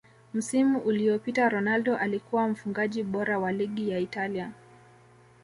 msimu 0.33 0.79
uliyopita 0.79 1.49
ronaldo 1.49 1.97
alikuwa 1.97 2.47
mfungaji 2.47 3.03
bora 3.03 3.39
wa 3.39 3.51
ligi 3.51 3.89
ya 3.89 3.99
Italia 3.99 4.51